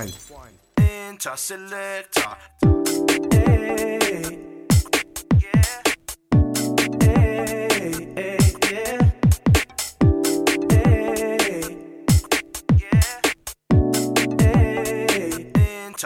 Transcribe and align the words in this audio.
Wine. 0.00 0.12
Inter 0.78 1.36
selector. 1.36 2.36
Hey. 3.32 4.46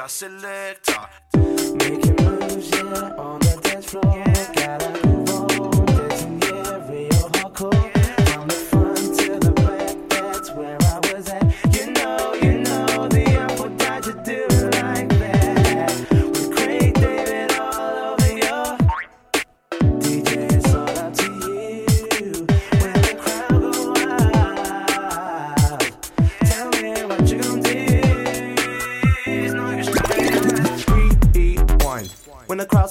Selector, 0.06 1.08
making 1.34 2.16
moves, 2.24 2.70
yeah, 2.70 3.14
on 3.16 3.40
the 3.40 3.58
dance 3.62 3.86
floor. 3.86 4.02
Yeah. 4.04 4.52
Gotta 4.54 5.03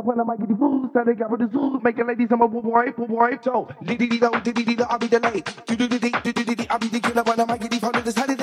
That's 0.00 0.08
when 0.08 0.20
I 0.20 0.22
might 0.24 0.38
get 0.38 0.48
the 0.48 0.54
booze, 0.54 0.88
then 0.94 1.04
I 1.10 1.12
got 1.12 1.30
with 1.30 1.40
the 1.40 1.48
zoo. 1.52 1.78
Making 1.84 2.06
ladies, 2.08 2.28
I'm 2.32 2.40
a 2.40 2.48
boo 2.48 2.62
boy, 2.62 2.90
boo 2.96 3.06
boy. 3.06 3.36
So, 3.42 3.68
dee 3.84 3.96
dee 3.96 4.08
dee, 4.08 4.18
dee 4.18 4.52
dee 4.52 4.64
dee, 4.64 4.82
I'll 4.88 4.98
be 4.98 5.08
the 5.08 5.20
late. 5.20 5.44
Do 5.66 5.76
do 5.76 5.88
dee 5.88 5.98
dee, 5.98 6.10
do 6.24 6.32
do 6.32 6.54
dee, 6.54 6.66
I'll 6.70 6.78
be 6.78 6.88
the 6.88 7.00
killer 7.00 7.22
when 7.22 7.38
I 7.38 7.44
might 7.44 7.60
get 7.60 7.70
the 7.70 7.80
phone 7.80 7.92
to 7.92 8.00
the 8.00 8.10
side 8.10 8.30
of 8.30 8.39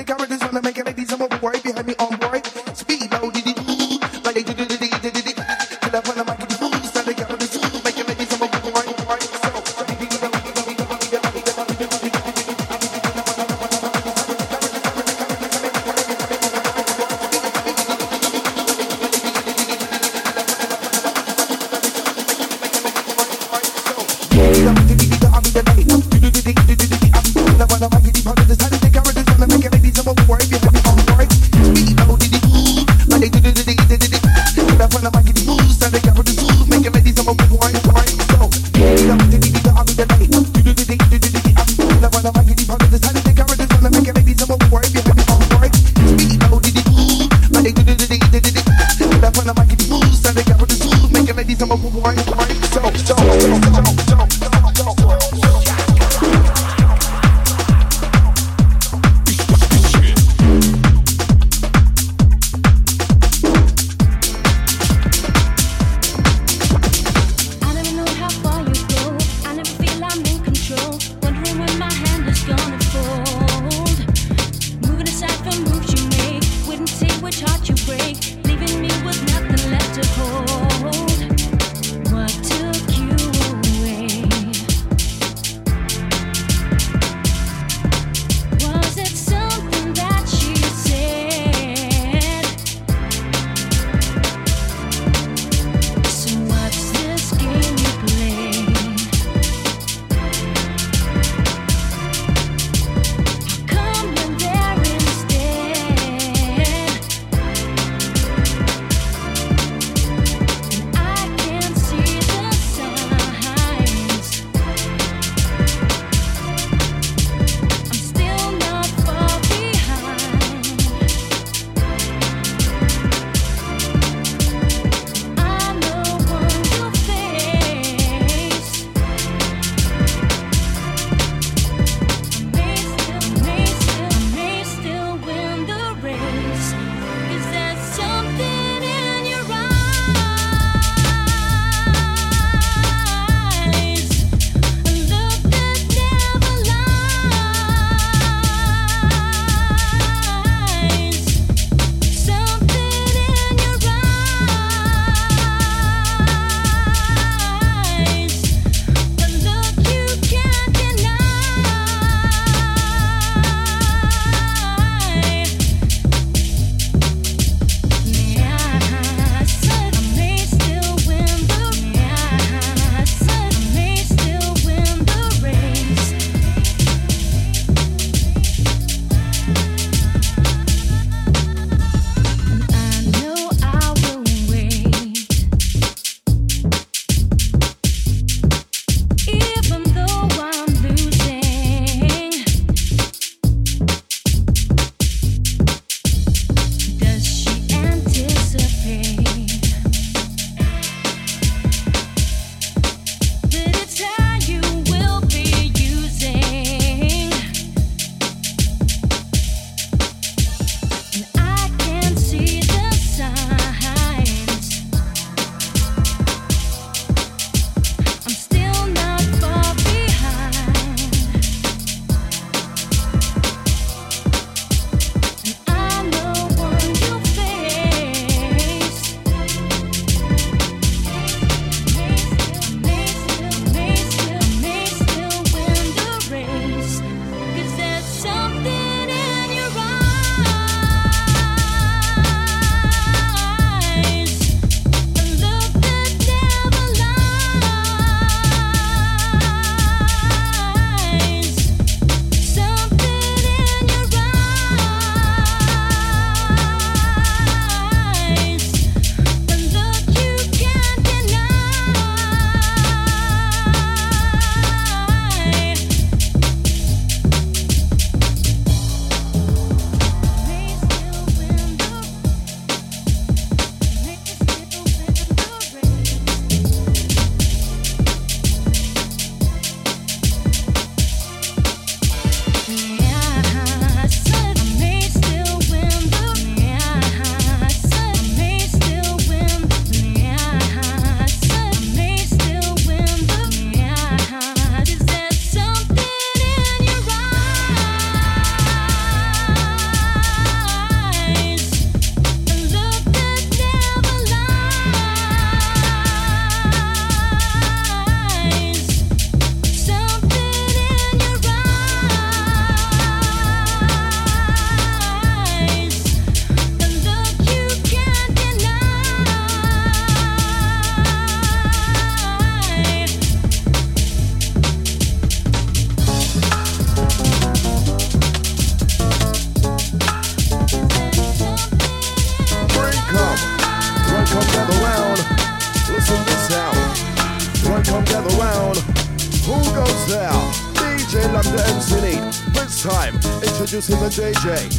JJ, 344.09 344.76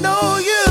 know 0.00 0.38
you. 0.38 0.69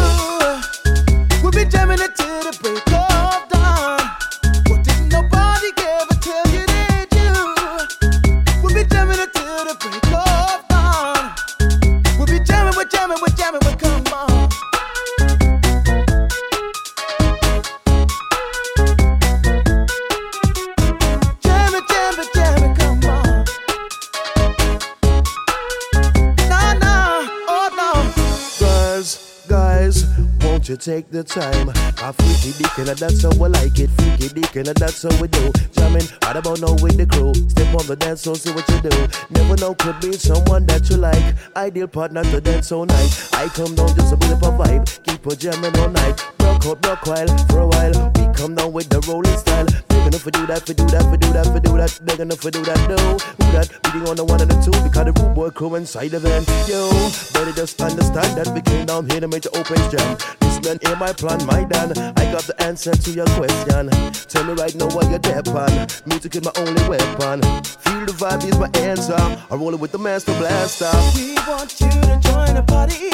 Take 30.80 31.12
the 31.12 31.24
time? 31.24 31.70
I 32.00 32.12
freaky 32.14 32.56
dick 32.58 32.78
and 32.80 32.88
that's 32.88 33.22
how 33.22 33.32
I 33.44 33.48
like 33.48 33.78
it. 33.80 33.90
Freaky 34.00 34.42
dick 34.42 34.56
and 34.56 34.68
that's 34.68 35.04
how 35.04 35.12
we 35.22 35.28
do. 35.28 35.52
Jamming 35.76 36.08
right 36.24 36.38
about 36.38 36.62
now 36.62 36.74
with 36.80 36.96
the 36.96 37.06
crew. 37.06 37.34
Step 37.52 37.76
on 37.76 37.86
the 37.86 37.96
dance 37.96 38.24
floor, 38.24 38.36
see 38.36 38.52
what 38.52 38.68
you 38.70 38.80
do. 38.82 38.96
Never 39.30 39.58
know, 39.58 39.76
could 39.76 40.00
be 40.00 40.14
someone 40.14 40.66
that 40.68 40.90
you 40.90 40.98
like. 40.98 41.36
Ideal 41.56 41.88
partner 41.88 42.24
to 42.24 42.40
dance 42.40 42.72
all 42.72 42.86
night. 42.86 43.30
I 43.34 43.48
come 43.50 43.76
down 43.76 43.94
just 43.96 44.14
a 44.14 44.18
bit 44.18 44.32
of 44.32 44.42
a 44.42 44.52
vibe. 44.56 44.88
Keep 45.04 45.26
a 45.26 45.36
jamming 45.36 45.76
all 45.80 45.90
night. 45.90 46.16
Rock 46.40 46.66
out, 46.66 46.86
rock 46.86 47.06
while 47.06 47.28
for 47.48 47.60
a 47.60 47.68
while. 47.68 48.12
We 48.16 48.34
come 48.34 48.56
down 48.56 48.72
with 48.72 48.88
the 48.90 49.02
rolling 49.04 49.38
style. 49.38 49.68
Big 49.90 50.08
enough 50.08 50.22
for 50.24 50.32
do 50.32 50.48
that, 50.48 50.66
for 50.66 50.74
do 50.74 50.86
that, 50.88 51.04
for 51.04 51.18
do 51.18 51.34
that, 51.34 51.46
for 51.46 51.60
do 51.60 51.76
that. 51.76 52.00
Big 52.06 52.20
enough 52.20 52.40
for 52.40 52.52
do 52.52 52.64
that, 52.64 52.80
no. 52.88 52.96
Who 52.96 53.52
that? 53.52 53.68
Beating 53.84 54.08
on 54.08 54.16
the 54.16 54.24
one 54.24 54.40
and 54.40 54.50
the 54.50 54.56
two 54.64 54.72
because 54.72 55.06
the 55.06 55.14
rude 55.20 55.36
boy 55.36 55.50
crew 55.50 55.76
inside 55.76 56.12
the 56.12 56.20
van. 56.20 56.44
Yo, 56.72 56.88
better 57.34 57.52
just 57.52 57.82
understand 57.82 58.38
that 58.38 58.48
we 58.54 58.62
came 58.62 58.86
down 58.86 59.10
here 59.10 59.20
to 59.20 59.28
make 59.28 59.44
the 59.44 59.52
open 59.52 59.78
jam. 59.92 60.49
Listen, 60.62 60.80
hear 60.86 60.96
my 60.98 61.14
plan, 61.14 61.46
my 61.46 61.64
Dan. 61.64 61.92
I 62.18 62.32
got 62.32 62.44
the 62.44 62.56
answer 62.60 62.92
to 62.92 63.12
your 63.12 63.26
question. 63.28 63.90
Tell 64.28 64.44
me 64.44 64.54
right 64.54 64.76
now 64.76 64.88
what 64.88 65.10
you're 65.10 65.20
there 65.20 65.42
on. 65.56 65.88
Music 66.06 66.36
is 66.36 66.44
my 66.44 66.52
only 66.58 66.84
weapon. 66.90 67.42
Feel 67.64 68.06
the 68.06 68.14
vibe 68.18 68.44
is 68.44 68.58
my 68.60 68.70
answer. 68.80 69.16
I 69.16 69.56
roll 69.56 69.74
it 69.74 69.80
with 69.80 69.92
the 69.92 70.00
master 70.00 70.34
blaster. 70.38 70.92
We 71.16 71.36
want 71.48 71.80
you 71.80 71.90
to 71.90 72.20
join 72.22 72.56
the 72.56 72.64
party. 72.68 73.10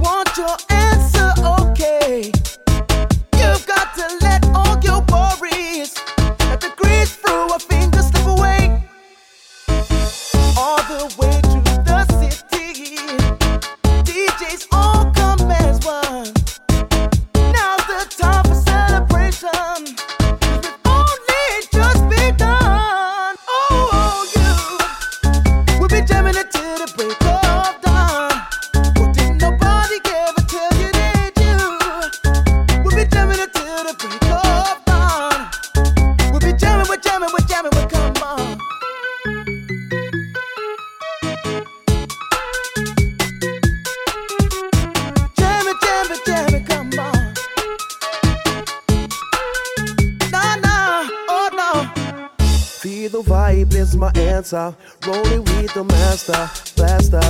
Want 0.00 0.30
your 0.36 0.56
answer, 0.70 1.32
okay? 1.66 2.30
You've 3.36 3.66
got 3.66 3.94
to 3.96 4.18
let 4.20 4.46
all 4.54 4.78
your 4.80 5.02
worries, 5.10 5.96
let 6.40 6.60
the 6.60 6.72
grease 6.76 7.16
through 7.16 7.54
a 7.54 7.58
finger 7.58 8.02
slip 8.02 8.26
away. 8.26 8.82
All 10.56 10.78
the 10.86 11.14
way 11.18 11.27
my 54.38 54.44
answer. 54.44 54.76
Rolling 55.06 55.44
with 55.44 55.74
the 55.74 55.84
master 55.84 56.50
blaster. 56.76 57.20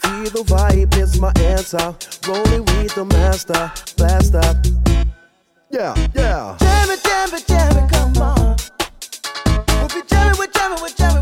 Feel 0.00 0.30
the 0.30 0.42
vibe 0.46 0.96
is 0.96 1.20
my 1.20 1.32
answer. 1.38 1.94
Rolling 2.26 2.64
with 2.64 2.94
the 2.94 3.04
master 3.04 3.70
blaster. 3.96 4.42
Yeah, 5.70 5.94
yeah. 6.14 6.56
Jam 6.58 6.90
it, 6.90 7.02
jam 7.04 7.34
it, 7.34 7.46
jam 7.46 7.76
it, 7.76 7.90
come 7.92 8.16
on. 8.18 8.56
We'll 9.68 9.88
be 9.88 10.02
jamming, 10.08 10.38
we're 10.38 10.46
jamming, 10.48 10.82
we're 10.82 10.88
jamming, 10.90 11.17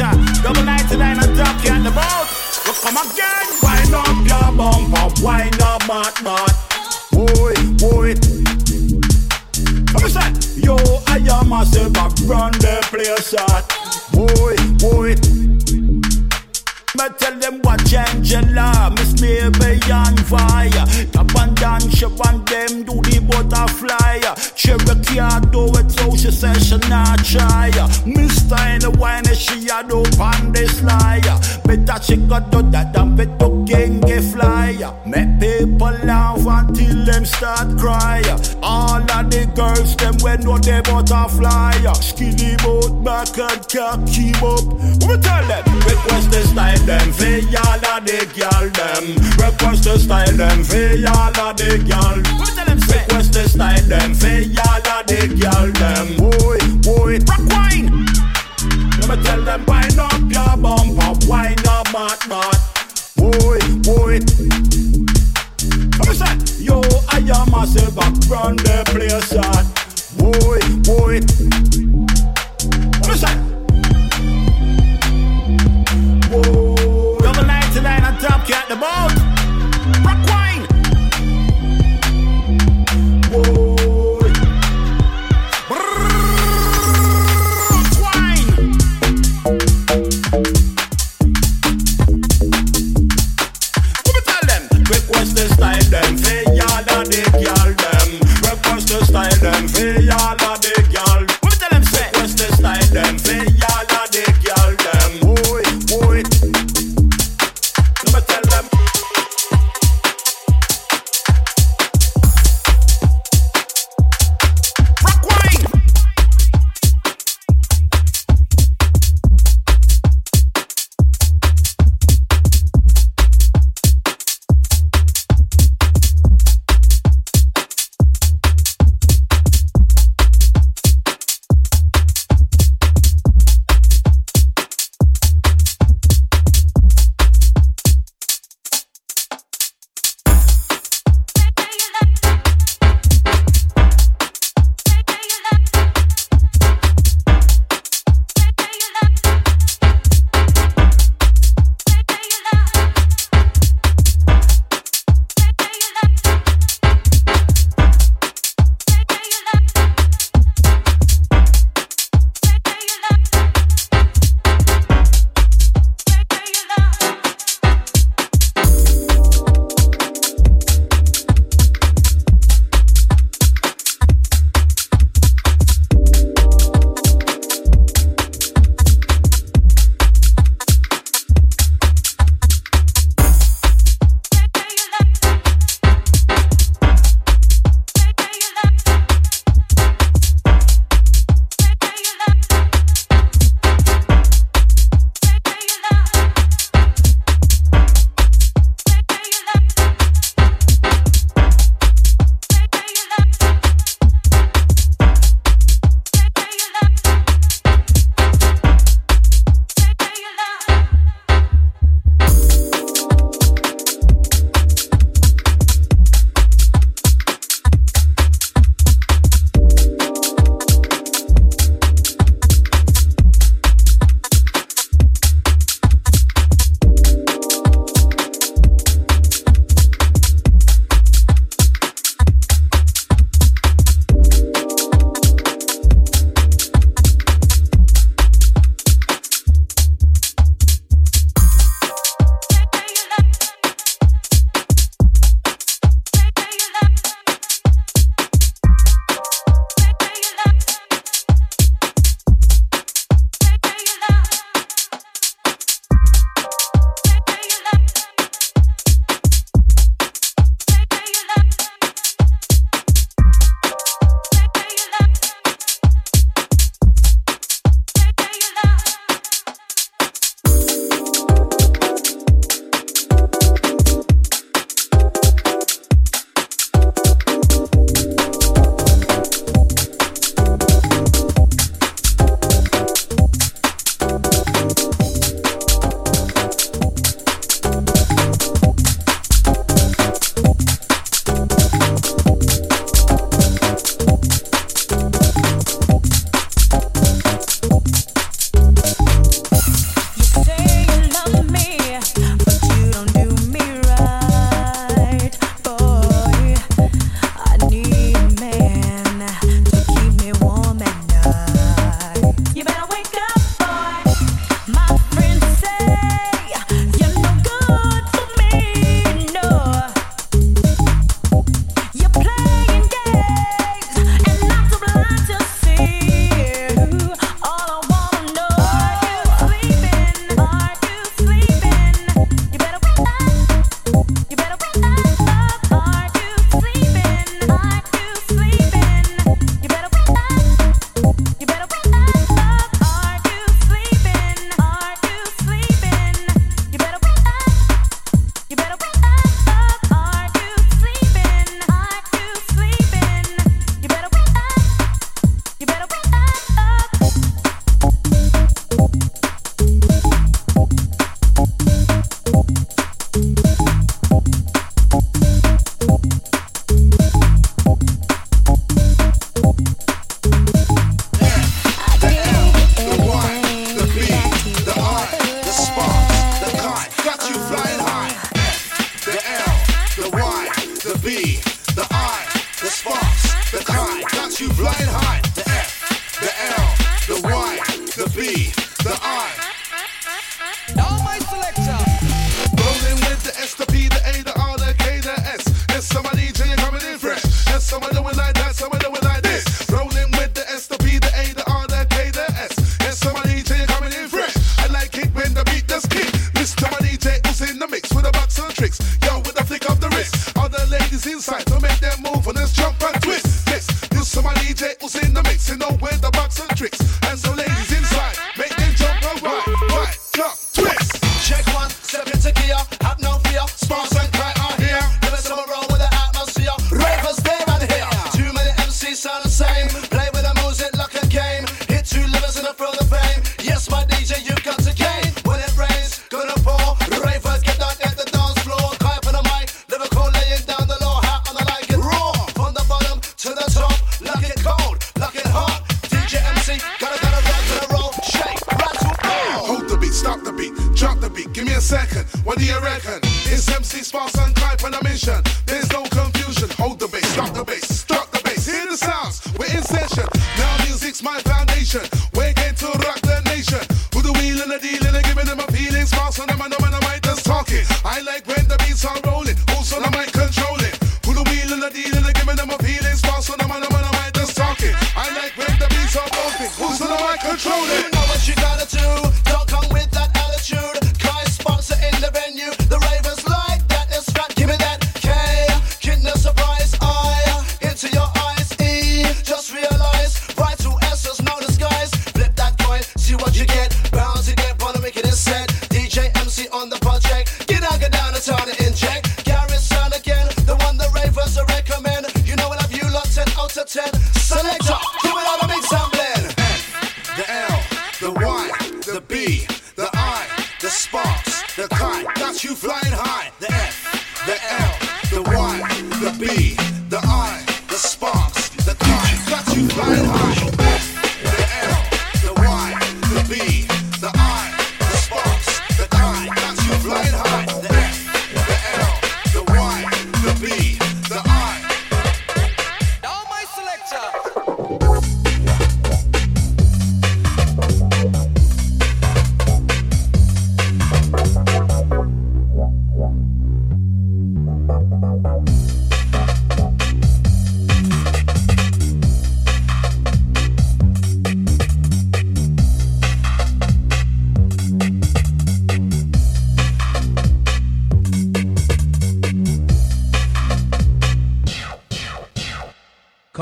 out. 0.00 0.16
Double 0.42 0.62
99 0.62 1.18
and 1.22 1.36
top 1.36 1.64
you 1.64 1.70
at 1.70 1.82
the 1.82 1.90
boat. 1.90 2.26
Well, 2.64 2.76
come 2.82 2.96
again. 2.96 3.46
Wind 3.62 3.94
up 3.94 4.18
your 4.26 4.48
bumper. 4.56 5.08
Wind 5.22 5.60
up, 5.62 5.82
mad, 5.86 6.14
mad. 6.22 6.52
Boy, 7.12 7.54
boy. 7.78 8.14
Listen, 10.02 10.32
yo, 10.62 10.76
I 11.06 11.18
am 11.30 11.48
myself. 11.48 11.96
I 11.96 12.08
run 12.26 12.52
the 12.52 12.76
place 12.90 13.34
out. 13.34 13.64
Boy, 14.12 14.56
boy. 14.80 15.14
Me 16.96 17.04
tell 17.18 17.38
them 17.38 17.55
Angela, 18.36 18.92
Miss 18.96 19.14
Baby 19.20 19.80
on 19.90 20.16
fire. 20.28 20.70
Top 21.12 21.34
and 21.36 21.56
down, 21.56 21.80
she 21.90 22.04
want 22.04 22.46
them 22.46 22.84
do 22.84 23.00
the 23.00 23.20
butterfly. 23.26 24.20
Cherokee 24.54 25.50
do 25.50 25.64
it 25.78 25.90
so 25.90 26.14
she 26.16 26.30
says 26.30 26.66
she 26.66 26.76
not 26.88 27.24
try. 27.24 27.70
Mister 28.04 28.56
in 28.68 28.80
the 28.80 28.90
wine, 28.98 29.24
she 29.34 29.68
a 29.68 29.82
do 29.88 30.02
pan 30.18 30.52
this 30.52 30.82
lie. 30.82 31.20
Better 31.64 32.02
she 32.02 32.16
got 32.16 32.50
do 32.50 32.62
that 32.70 32.96
and 32.96 33.16
better 33.16 33.50
king 33.64 34.02
fly. 34.32 34.74
People 34.76 35.35
until 36.86 37.04
them 37.04 37.24
start 37.24 37.78
cry. 37.78 38.22
All 38.62 39.00
of 39.00 39.30
the 39.30 39.50
girls 39.54 39.96
them 39.96 40.16
when 40.22 40.40
know 40.40 40.58
they 40.58 40.80
butterfly. 40.82 41.72
Skinny 42.00 42.56
boat 42.62 43.02
back 43.04 43.36
and 43.38 43.68
can't 43.68 44.08
keep 44.08 44.42
up. 44.42 44.64
We 45.06 45.16
tell 45.18 45.44
them 45.46 45.64
request 45.86 46.30
the 46.30 46.42
style 46.46 46.78
them 46.86 47.12
for 47.12 47.38
y'all 47.50 47.84
of 47.92 48.04
the 48.06 48.26
girl 48.34 48.66
them. 48.70 49.04
Request 49.38 49.84
the 49.84 49.98
style 49.98 50.32
them 50.32 50.64
for 50.64 50.94
y'all 50.94 51.40
of 51.40 51.56
the 51.56 51.78
girl. 51.86 52.16
We 52.38 52.46
tell 52.54 52.66
them 52.66 52.80
say 52.80 53.00
request 53.02 53.32
the 53.32 53.48
style 53.48 53.82
them 53.82 54.14
for 54.14 54.26
y'all 54.26 54.86
of 54.94 55.06
the 55.06 55.20
girl 55.40 55.70
them. 55.72 56.06
Boy, 56.16 56.58
boy, 56.82 57.18
rock 57.26 57.44
wine. 57.50 58.06
Let 59.00 59.18
me 59.18 59.24
tell 59.24 59.42
them 59.42 59.64
wind 59.66 59.98
up 59.98 60.20
your 60.30 60.56
bumper, 60.56 61.26
wind 61.26 61.66
up 61.66 61.86
mad 61.92 62.20
mad. 62.28 62.58
Boy, 63.16 63.58
boy. 63.82 65.15
Yo, 66.06 66.80
I 67.10 67.18
am 67.18 67.50
myself, 67.50 67.98
I 67.98 68.08
run 68.30 68.56
the 68.56 68.82
place 68.86 69.32
out. 69.34 69.66
Boy, 70.16 70.60
boy. 70.86 71.20
Say. 73.16 73.34
Double 77.22 77.46
99 77.46 78.04
on 78.04 78.18
top, 78.18 78.46
cat 78.46 78.68
the 78.68 78.76
boat. 78.76 79.25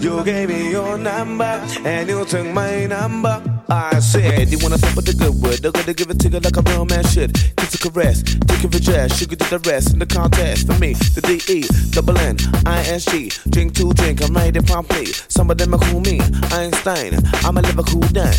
You 0.00 0.24
gave 0.24 0.48
me 0.48 0.70
your 0.70 0.98
number 0.98 1.44
and 1.84 2.08
you 2.08 2.24
took 2.24 2.46
my 2.46 2.86
number. 2.86 3.42
I 3.68 3.98
said, 4.00 4.48
you 4.50 4.58
wanna 4.62 4.78
stop 4.78 4.96
with 4.96 5.06
the 5.06 5.14
good 5.14 5.34
word? 5.42 5.58
They're 5.60 5.72
gonna 5.72 5.94
give 5.94 6.10
it 6.10 6.18
to 6.20 6.28
you 6.28 6.40
like 6.40 6.56
a 6.56 6.62
real 6.62 6.84
man 6.84 7.04
should. 7.04 7.34
Kiss 7.56 7.74
a 7.74 7.78
caress, 7.78 8.22
take 8.22 8.62
your 8.62 8.70
dress, 8.80 9.18
sugar 9.18 9.36
to 9.36 9.58
the 9.58 9.58
rest 9.70 9.92
in 9.92 9.98
the 9.98 10.06
contest. 10.06 10.66
For 10.66 10.78
me, 10.78 10.94
the 10.94 11.20
D 11.20 11.40
E, 11.52 11.64
double 11.90 12.16
N, 12.18 12.36
I 12.66 12.80
S 12.80 13.04
G. 13.06 13.30
Drink 13.50 13.74
to 13.74 13.92
drink, 13.92 14.22
I'm 14.22 14.34
ready 14.34 14.60
promptly. 14.60 15.06
Some 15.28 15.50
of 15.50 15.58
them 15.58 15.74
are 15.74 15.78
cool 15.78 16.00
me, 16.00 16.20
Einstein. 16.52 17.18
I'm 17.44 17.56
a 17.58 17.62
Liverpool 17.62 18.02
down. 18.12 18.34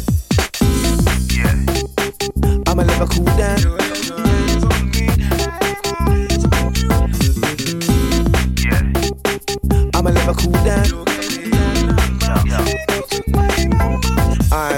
I'm 2.68 2.80
a 2.80 2.84
Liverpool 2.86 3.26
down. 3.38 3.89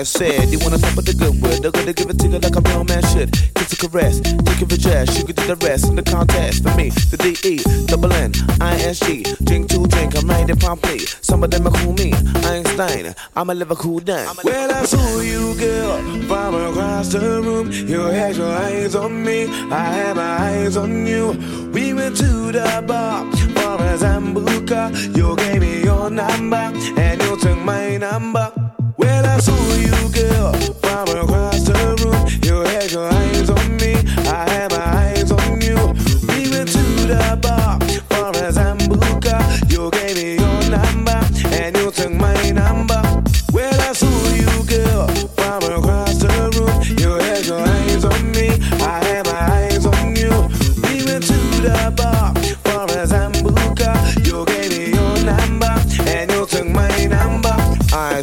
I 0.02 0.04
said, 0.04 0.50
you 0.50 0.58
wanna 0.58 0.80
stop 0.80 0.96
with 0.96 1.06
the 1.06 1.14
good 1.14 1.40
word? 1.44 1.62
They're 1.62 1.70
gonna 1.70 1.94
give 1.94 2.10
it 2.10 2.18
to 2.18 2.28
you 2.28 2.40
like 2.40 2.56
a 2.56 2.62
real 2.62 2.84
man 2.84 3.04
should. 3.14 3.32
Kiss 3.54 3.74
a 3.74 3.78
caress, 3.78 4.20
take 4.20 4.60
it 4.64 4.72
your 4.74 4.82
dress, 4.82 5.16
you 5.16 5.24
can 5.24 5.36
do 5.36 5.46
the 5.46 5.56
rest 5.58 5.90
in 5.90 5.96
the 5.96 6.02
contest. 6.02 6.64
For 6.64 6.74
me, 6.76 6.90
the 6.90 7.18
D 7.22 7.38
E, 7.46 7.62
double 7.86 8.12
N, 8.12 8.34
I 8.60 8.82
S 8.82 9.00
G. 9.02 9.22
Drink 9.44 9.70
to 9.70 9.86
drink, 9.86 10.18
I'm 10.18 10.28
ready 10.28 10.56
promptly. 10.56 11.06
Some 11.22 11.44
of 11.44 11.52
them 11.52 11.68
are 11.68 11.74
cool 11.78 11.94
me, 11.94 12.14
Einstein. 12.50 13.14
I'm 13.36 13.52
a 13.52 13.54
Liverpool 13.54 14.00
down. 14.00 14.38
Well, 14.44 14.72
I 14.72 14.86
saw 14.86 15.20
you, 15.22 15.54
girl, 15.60 16.02
from 16.26 16.56
across 16.56 17.10
the 17.10 17.20
room. 17.20 17.70
You 17.70 18.02
had 18.02 18.36
your 18.38 18.50
eyes 18.50 18.96
on 18.96 19.24
me, 19.24 19.46
I 19.70 19.86
had 19.86 20.16
my 20.16 20.34
eyes 20.50 20.78
on 20.78 21.06
you. 21.06 21.38
We 21.72 21.94
went 21.94 22.18
to 22.18 22.52
the 22.52 22.84
bar 22.88 23.32
for 23.54 23.78
a 23.86 23.98
Sambuca. 24.02 25.16
You 25.16 25.36
gave 25.36 25.62
me 25.62 25.84
your 25.84 26.10
number, 26.10 26.74
and 26.98 27.22
you 27.22 27.38
took 27.38 27.60
my 27.60 27.98
number. 27.98 28.61
I 29.04 29.40
saw 29.40 29.62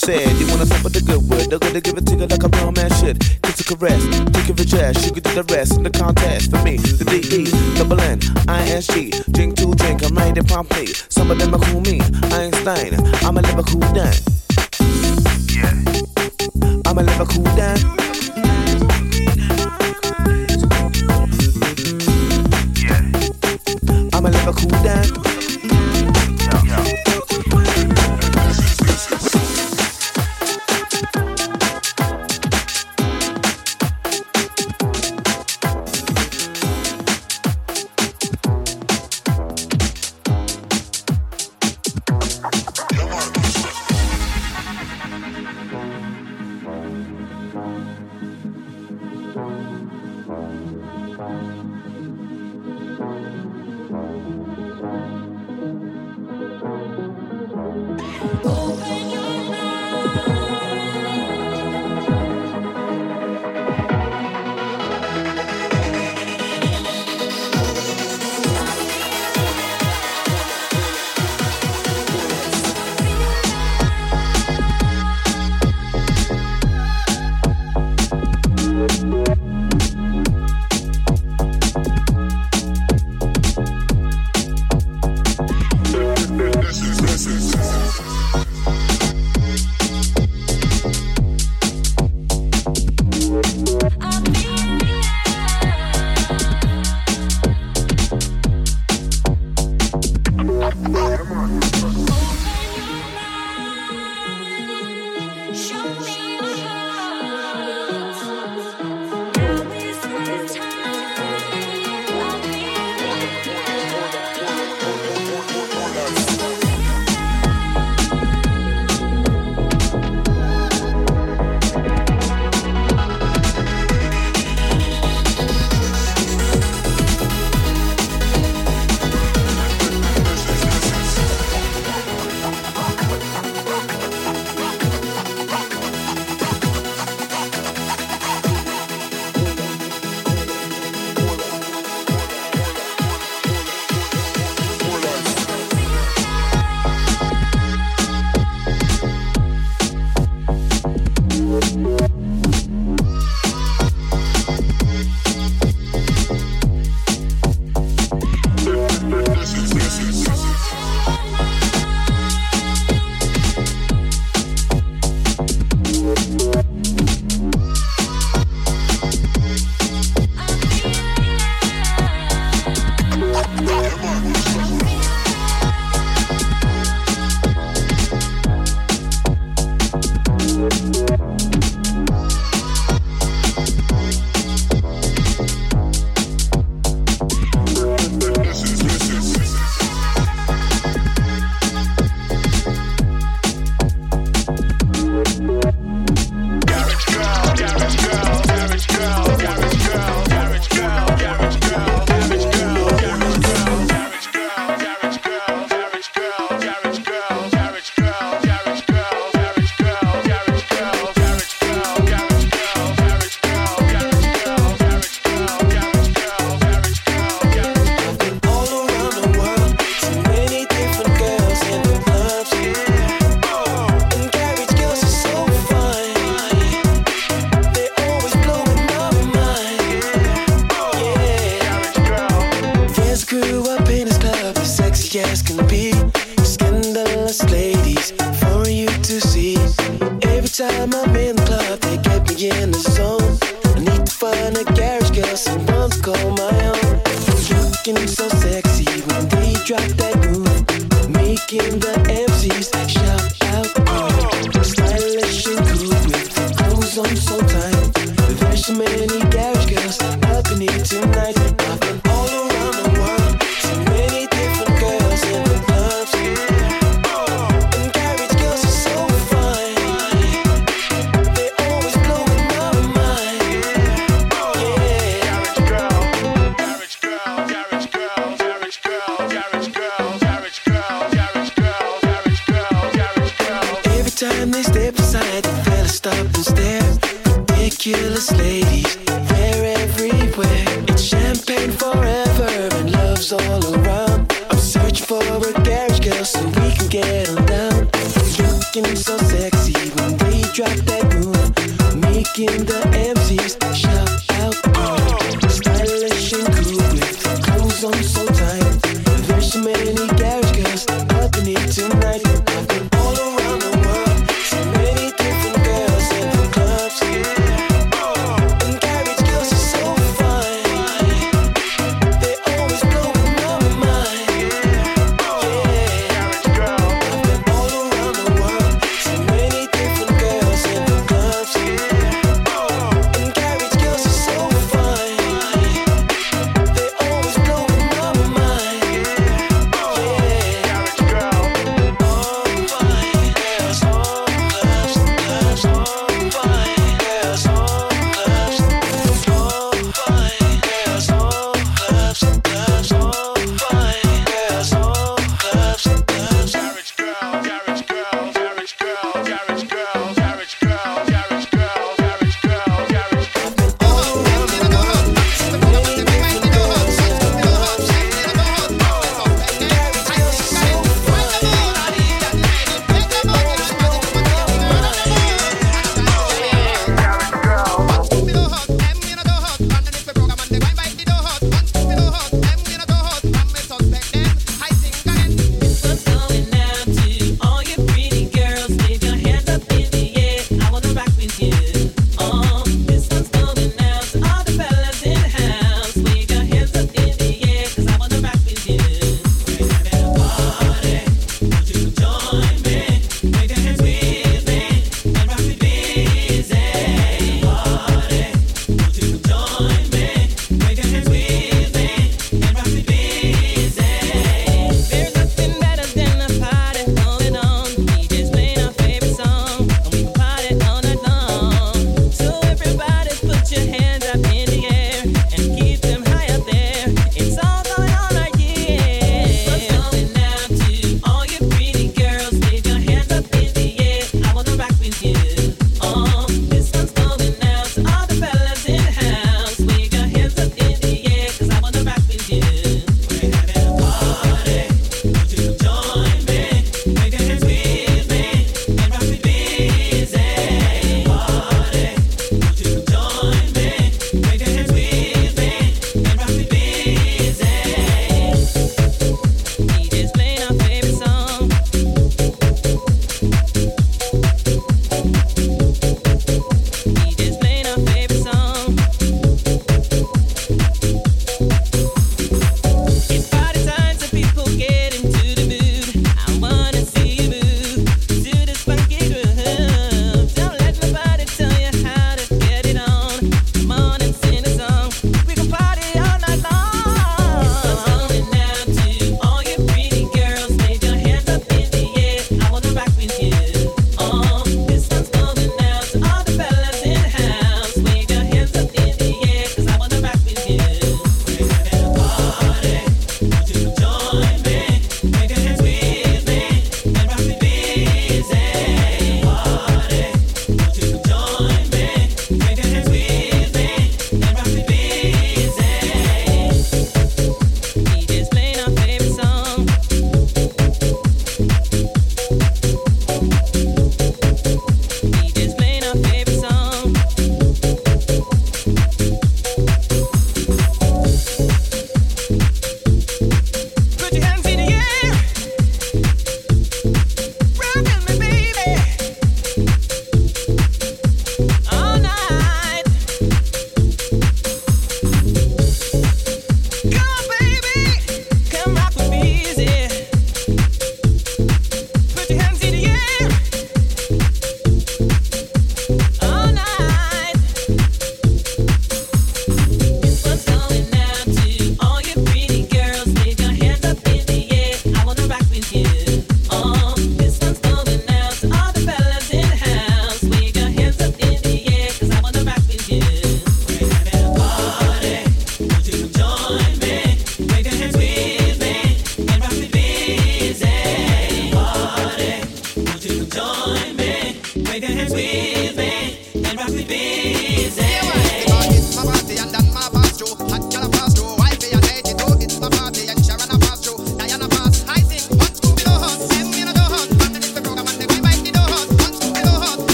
said, 0.00 0.32
you 0.40 0.46
wanna 0.48 0.64
stop 0.64 0.82
with 0.82 0.94
the 0.94 1.02
good 1.04 1.20
word? 1.28 1.50
They're 1.50 1.58
gonna 1.58 1.80
give 1.80 1.96
it 1.96 2.06
to 2.06 2.16
you 2.16 2.26
like 2.26 2.42
a 2.42 2.48
real 2.48 2.72
man 2.72 2.90
should. 2.96 3.20
Kiss 3.42 3.60
a 3.60 3.64
caress, 3.64 4.02
take 4.32 4.48
your 4.48 4.56
dress, 4.56 5.04
you 5.04 5.12
can 5.12 5.22
do 5.22 5.32
the 5.34 5.44
rest 5.52 5.76
in 5.76 5.82
the 5.82 5.90
contest. 5.90 6.50
For 6.50 6.62
me, 6.64 6.76
the 6.78 7.04
D 7.04 7.20
E, 7.36 7.44
double 7.76 8.00
N, 8.00 8.18
I 8.48 8.62
S 8.70 8.86
G. 8.86 9.12
Drink 9.30 9.56
to 9.56 9.74
drink, 9.74 10.02
I'm 10.02 10.16
ready 10.16 10.40
promptly. 10.42 10.86
Some 11.08 11.30
of 11.30 11.38
them 11.38 11.54
are 11.54 11.60
cool 11.60 11.82
me, 11.82 12.00
Einstein. 12.32 12.96
I'm 13.24 13.36
a 13.36 13.42
Liverpool 13.42 13.80
cool 13.80 13.92
down. 13.92 14.16
Yeah. 15.52 15.76
I'm 16.86 16.96
a 16.96 17.02
Liverpool 17.02 17.44
cool 17.44 17.56
down. 17.56 18.09